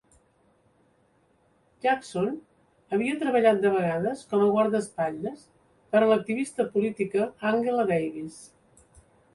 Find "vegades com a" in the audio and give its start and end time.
3.75-4.49